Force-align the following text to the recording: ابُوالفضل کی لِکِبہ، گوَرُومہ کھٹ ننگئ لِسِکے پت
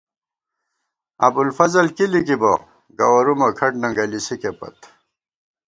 ابُوالفضل 1.25 1.87
کی 1.95 2.05
لِکِبہ، 2.11 2.53
گوَرُومہ 2.97 3.49
کھٹ 3.57 3.73
ننگئ 3.81 4.07
لِسِکے 4.11 4.51
پت 4.57 4.77